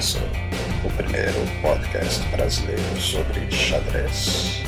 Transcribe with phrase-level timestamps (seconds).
[0.00, 4.62] O primeiro podcast brasileiro sobre xadrez.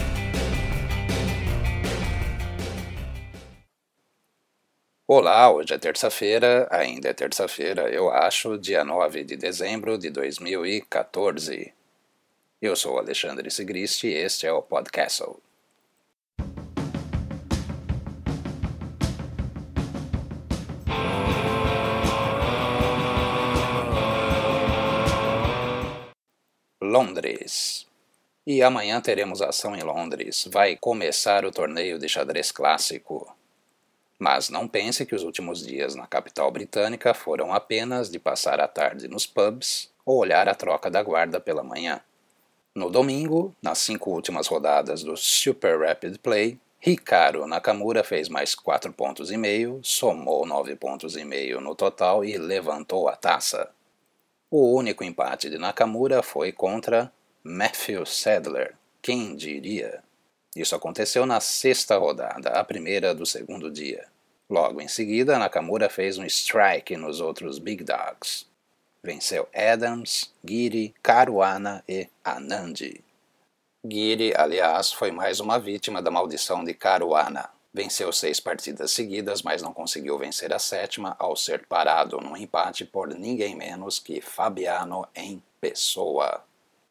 [5.08, 11.72] Olá, hoje é terça-feira, ainda é terça-feira, eu acho, dia 9 de dezembro de 2014.
[12.60, 15.40] Eu sou Alexandre Sigrist e este é o Podcastle.
[26.92, 27.86] Londres.
[28.46, 30.46] E amanhã teremos ação em Londres.
[30.52, 33.34] Vai começar o torneio de xadrez clássico.
[34.18, 38.68] Mas não pense que os últimos dias na capital britânica foram apenas de passar a
[38.68, 41.98] tarde nos pubs ou olhar a troca da guarda pela manhã.
[42.74, 48.92] No domingo, nas cinco últimas rodadas do Super Rapid Play, Hikaru Nakamura fez mais 4
[48.92, 53.70] pontos e meio, somou 9 pontos e meio no total e levantou a taça.
[54.54, 57.10] O único empate de Nakamura foi contra
[57.42, 60.04] Matthew Sadler, quem diria?
[60.54, 64.06] Isso aconteceu na sexta rodada, a primeira do segundo dia.
[64.50, 68.44] Logo em seguida, Nakamura fez um strike nos outros Big Dogs.
[69.02, 73.02] Venceu Adams, Giri, Caruana e Anandi.
[73.82, 77.48] Giri, aliás, foi mais uma vítima da maldição de Caruana.
[77.74, 82.84] Venceu seis partidas seguidas, mas não conseguiu vencer a sétima ao ser parado num empate
[82.84, 86.44] por ninguém menos que Fabiano em pessoa.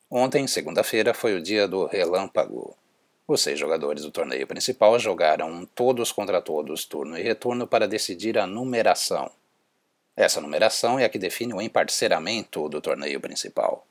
[0.09, 2.75] Ontem, segunda-feira, foi o dia do relâmpago.
[3.27, 7.87] Os seis jogadores do torneio principal jogaram um todos contra todos turno e retorno para
[7.87, 9.31] decidir a numeração.
[10.15, 13.85] Essa numeração é a que define o emparceramento do torneio principal.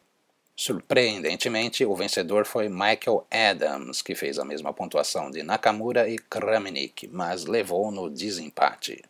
[0.60, 7.08] Surpreendentemente, o vencedor foi Michael Adams, que fez a mesma pontuação de Nakamura e Kramnik,
[7.08, 9.02] mas levou no desempate.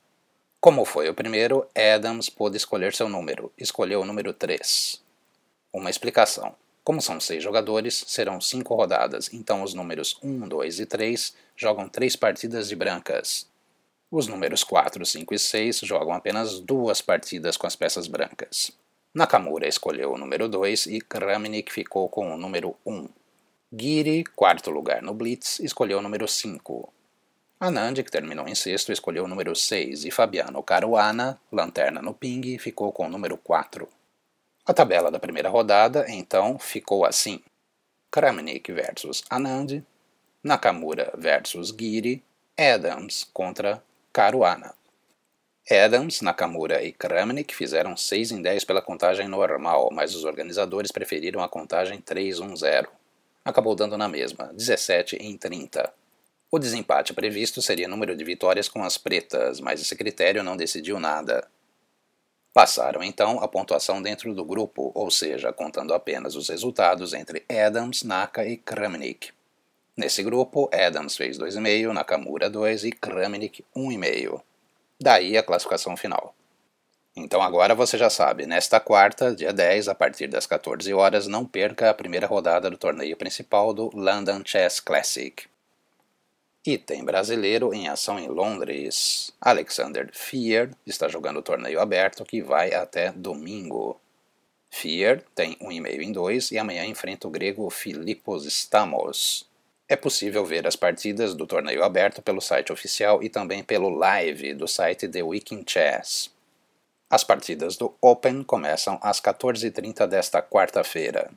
[0.61, 5.03] Como foi o primeiro, Adams pôde escolher seu número, escolheu o número 3.
[5.73, 6.55] Uma explicação.
[6.85, 11.89] Como são seis jogadores, serão cinco rodadas, então os números 1, 2 e 3 jogam
[11.89, 13.49] três partidas de brancas.
[14.09, 18.71] Os números 4, 5 e 6 jogam apenas duas partidas com as peças brancas.
[19.13, 22.95] Nakamura escolheu o número 2 e Kramnik ficou com o número 1.
[22.95, 23.09] Um.
[23.77, 26.93] Giri, quarto lugar no Blitz, escolheu o número 5.
[27.59, 32.57] Anand, que terminou em sexto, escolheu o número 6 e Fabiano Caruana, lanterna no ping,
[32.59, 33.89] ficou com o número 4.
[34.65, 37.43] A tabela da primeira rodada, então, ficou assim:
[38.13, 39.83] Kramnik versus Anand,
[40.43, 42.23] Nakamura versus Giri,
[42.57, 43.83] Adams contra
[44.13, 44.73] Caruana.
[45.73, 51.41] Adams, Nakamura e Kramnik fizeram 6 em 10 pela contagem normal, mas os organizadores preferiram
[51.41, 52.89] a contagem 3-1-0.
[53.45, 55.93] Acabou dando na mesma, 17 em 30.
[56.51, 60.99] O desempate previsto seria número de vitórias com as pretas, mas esse critério não decidiu
[60.99, 61.47] nada.
[62.53, 68.03] Passaram então a pontuação dentro do grupo, ou seja, contando apenas os resultados entre Adams,
[68.03, 69.31] Naka e Kramnik.
[69.97, 74.43] Nesse grupo, Adams fez 2,5, Nakamura 2 e Kramnik 1,5.
[75.01, 76.35] Daí a classificação final.
[77.17, 81.45] Então agora você já sabe, nesta quarta, dia 10, a partir das 14 horas, não
[81.45, 85.45] perca a primeira rodada do torneio principal do London Chess Classic.
[86.65, 89.33] E tem brasileiro em ação em Londres.
[89.41, 93.99] Alexander Fier está jogando o torneio aberto que vai até domingo.
[94.71, 99.50] Fier tem 1,5 em 2 e amanhã enfrenta o grego Filipos Stamos.
[99.91, 104.55] É possível ver as partidas do torneio aberto pelo site oficial e também pelo live
[104.55, 106.31] do site The Weekend Chess.
[107.11, 111.29] As partidas do Open começam às 14h30 desta quarta-feira.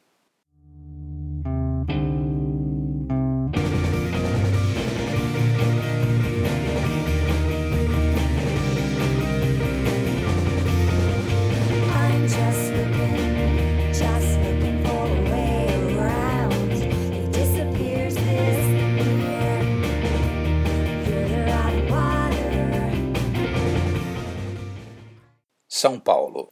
[25.84, 26.50] São Paulo.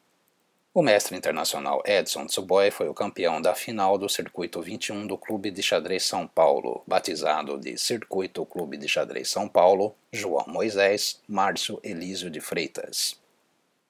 [0.74, 5.50] O mestre internacional Edson Tsuboi foi o campeão da final do Circuito 21 do Clube
[5.50, 11.80] de Xadrez São Paulo, batizado de Circuito Clube de Xadrez São Paulo, João Moisés, Márcio
[11.82, 13.18] Elísio de Freitas.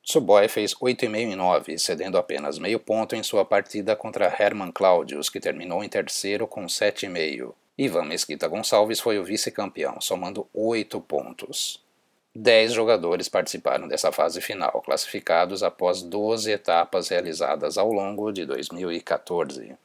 [0.03, 5.27] Tsuboi fez 8,5 em 9, cedendo apenas meio ponto em sua partida contra Herman Claudius,
[5.27, 7.51] que terminou em terceiro com 7,5.
[7.79, 11.80] Ivan Mesquita Gonçalves foi o vice-campeão, somando 8 pontos.
[12.33, 19.77] Dez jogadores participaram dessa fase final, classificados após 12 etapas realizadas ao longo de 2014.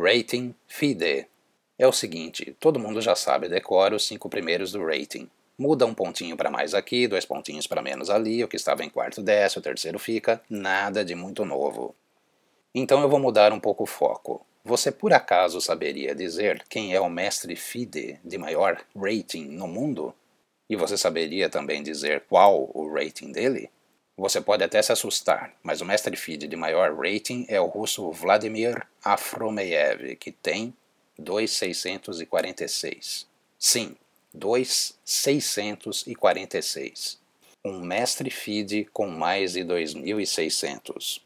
[0.00, 1.26] Rating FIDE.
[1.76, 5.28] É o seguinte, todo mundo já sabe decora os cinco primeiros do rating.
[5.58, 8.88] Muda um pontinho para mais aqui, dois pontinhos para menos ali, o que estava em
[8.88, 11.96] quarto desce, o terceiro fica, nada de muito novo.
[12.72, 14.46] Então eu vou mudar um pouco o foco.
[14.64, 20.14] Você por acaso saberia dizer quem é o mestre FIDE de maior rating no mundo?
[20.70, 23.68] E você saberia também dizer qual o rating dele?
[24.18, 28.10] Você pode até se assustar, mas o mestre FIDE de maior rating é o russo
[28.10, 30.74] Vladimir Afromeyev, que tem
[31.16, 33.28] 2,646.
[33.56, 33.94] Sim,
[34.34, 37.20] 2,646.
[37.64, 41.20] Um mestre FIDE com mais de 2.600.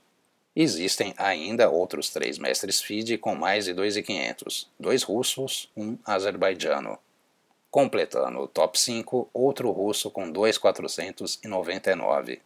[0.55, 6.99] Existem ainda outros três mestres FIDE com mais de 2.500, dois russos, um azerbaijano.
[7.71, 12.39] Completando o top 5, outro russo com 2.499.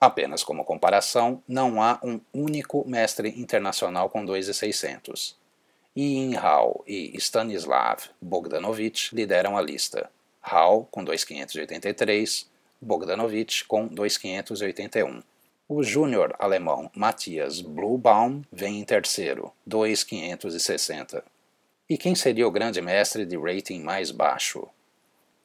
[0.00, 5.34] Apenas como comparação, não há um único mestre internacional com 2.600.
[5.96, 10.10] Yin Hao e Stanislav Bogdanovich lideram a lista.
[10.42, 12.46] Hao com 2.583,
[12.80, 15.22] Bogdanovich com 2.581.
[15.66, 21.24] O júnior alemão Matthias Bluebaum vem em terceiro, 2,560.
[21.88, 24.68] E quem seria o grande mestre de rating mais baixo?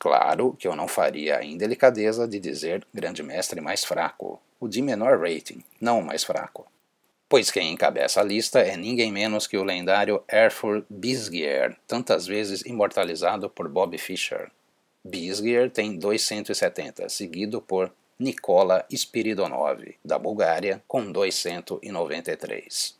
[0.01, 4.81] Claro que eu não faria a indelicadeza de dizer grande mestre mais fraco, o de
[4.81, 6.65] menor rating, não o mais fraco.
[7.29, 12.61] Pois quem encabeça a lista é ninguém menos que o lendário Erfur Bisgier, tantas vezes
[12.63, 14.49] imortalizado por Bob Fischer.
[15.05, 22.99] Bisgier tem 270, seguido por Nikola Spiridonov, da Bulgária, com 293.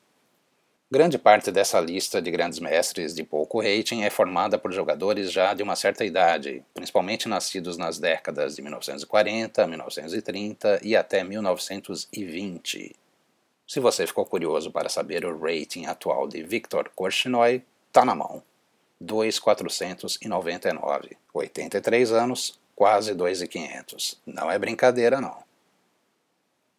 [0.94, 5.54] Grande parte dessa lista de grandes mestres de pouco rating é formada por jogadores já
[5.54, 12.94] de uma certa idade, principalmente nascidos nas décadas de 1940, 1930 e até 1920.
[13.66, 18.44] Se você ficou curioso para saber o rating atual de Viktor Korchnoi, tá na mão.
[19.00, 24.18] 2,499, 83 anos, quase 2.500.
[24.26, 25.38] Não é brincadeira, não.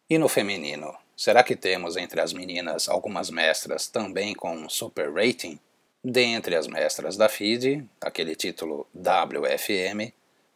[0.07, 5.59] E no feminino, será que temos entre as meninas algumas mestras também com super rating?
[6.03, 10.11] Dentre as mestras da FIDE, aquele título WFM,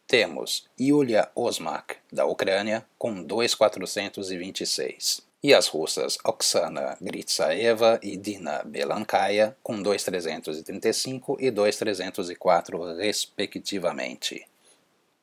[0.06, 9.56] temos Yulia Osmak, da Ucrânia, com 2.426, e as russas Oksana Gritsaeva e Dina Belankaya,
[9.62, 14.46] com 2.335 e 2.304, respectivamente.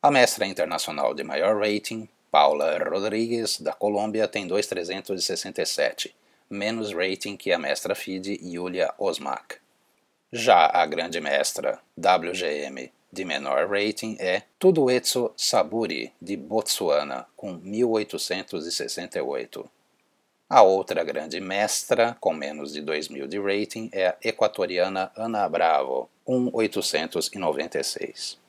[0.01, 6.13] A mestra internacional de maior rating, Paula Rodrigues, da Colômbia, tem 2,367,
[6.49, 9.55] menos rating que a mestra FIDE Yulia Osmak.
[10.33, 19.69] Já a grande mestra WGM de menor rating é Tuduetso Saburi, de Botsuana, com 1868.
[20.49, 26.09] A outra grande mestra, com menos de 2.000 de rating, é a equatoriana Ana Bravo,
[26.27, 28.43] 1.896.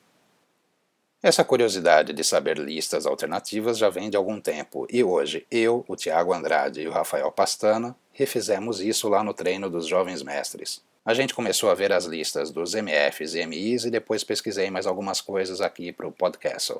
[1.23, 5.97] Essa curiosidade de saber listas alternativas já vem de algum tempo, e hoje eu, o
[5.97, 10.83] Tiago Andrade e o Rafael Pastana refizemos isso lá no treino dos jovens mestres.
[11.05, 14.87] A gente começou a ver as listas dos MFs e MIs e depois pesquisei mais
[14.87, 16.75] algumas coisas aqui para o podcast.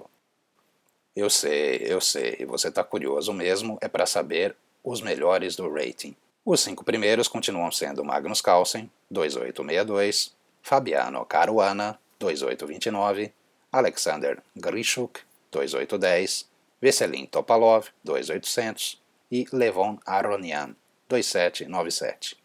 [1.15, 6.15] Eu sei, eu sei, você está curioso mesmo, é para saber os melhores do rating.
[6.45, 13.33] Os cinco primeiros continuam sendo Magnus Carlsen, 2862, Fabiano Caruana, 2829,
[13.77, 15.21] Alexander Grishuk,
[15.53, 16.49] 2810,
[16.81, 18.99] Veselin Topalov, 2800
[19.31, 20.75] e Levon Aronian,
[21.11, 22.39] 2797.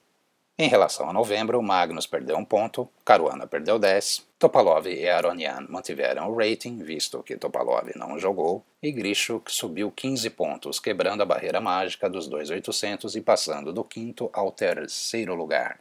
[0.57, 6.29] Em relação a novembro, Magnus perdeu um ponto, Caruana perdeu 10, Topalov e Aronian mantiveram
[6.29, 11.61] o rating, visto que Topalov não jogou, e Grishuk subiu 15 pontos, quebrando a barreira
[11.61, 15.79] mágica dos 2.800 e passando do quinto ao terceiro lugar.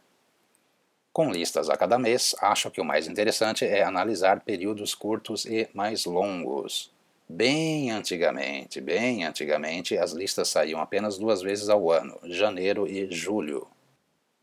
[1.13, 5.67] Com listas a cada mês, acho que o mais interessante é analisar períodos curtos e
[5.73, 6.89] mais longos.
[7.27, 13.67] Bem antigamente, bem antigamente, as listas saíam apenas duas vezes ao ano, janeiro e julho.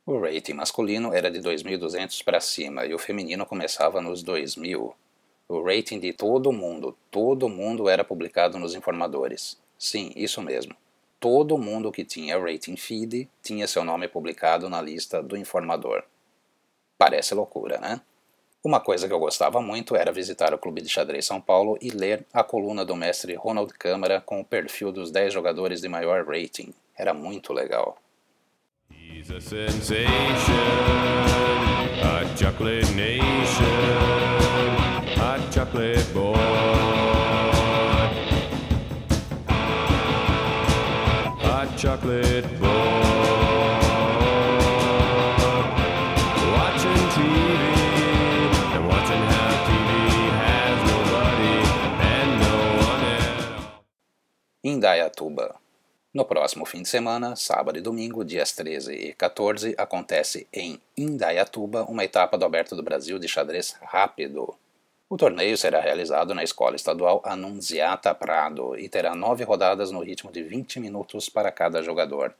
[0.04, 4.92] O rating masculino era de 2.200 para cima e o feminino começava nos 2.000.
[5.48, 9.58] O rating de todo mundo, todo mundo era publicado nos informadores.
[9.78, 10.76] Sim, isso mesmo.
[11.18, 16.04] Todo mundo que tinha rating feed tinha seu nome publicado na lista do informador.
[16.98, 18.00] Parece loucura, né?
[18.64, 21.90] Uma coisa que eu gostava muito era visitar o Clube de Xadrez São Paulo e
[21.90, 26.26] ler a coluna do mestre Ronald Câmara com o perfil dos 10 jogadores de maior
[26.26, 26.74] rating.
[26.96, 27.96] Era muito legal.
[41.78, 43.07] Chocolate boy.
[54.78, 55.56] Indaiatuba.
[56.14, 61.82] No próximo fim de semana, sábado e domingo, dias 13 e 14, acontece em Indaiatuba
[61.82, 64.54] uma etapa do Aberto do Brasil de xadrez rápido.
[65.10, 70.30] O torneio será realizado na Escola Estadual Anunziata Prado e terá nove rodadas no ritmo
[70.30, 72.32] de 20 minutos para cada jogador.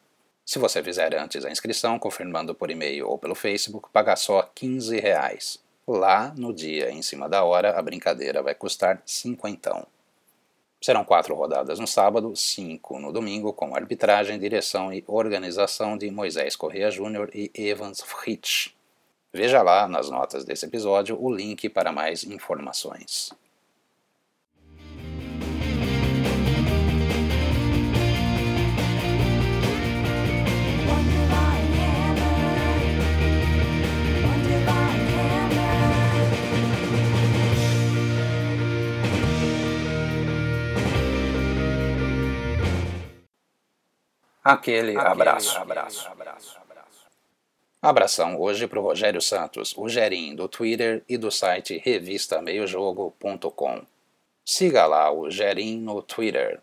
[0.47, 5.01] Se você fizer antes a inscrição, confirmando por e-mail ou pelo Facebook, paga só 15
[5.01, 5.59] reais.
[5.89, 9.85] Lá, no dia em cima da hora, a brincadeira vai custar cinquentão.
[10.81, 16.55] Serão quatro rodadas no sábado, cinco no domingo, com arbitragem, direção e organização de Moisés
[16.55, 18.71] Correa Júnior e Evans Fritsch.
[19.33, 23.33] Veja lá nas notas desse episódio o link para mais informações.
[44.49, 45.59] Aquele, Aquele abraço.
[45.59, 46.09] abraço.
[46.09, 46.59] abraço.
[47.83, 53.83] Abração hoje para o Rogério Santos, o Gerim do Twitter e do site revistameiojogo.com.
[54.45, 56.61] Siga lá o Gerim no Twitter.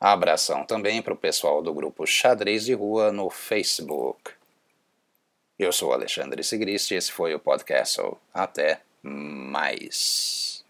[0.00, 4.32] Abração também para o pessoal do grupo Xadrez de Rua no Facebook.
[5.58, 8.00] Eu sou Alexandre Sigrist e esse foi o podcast.
[8.32, 10.64] Até mais.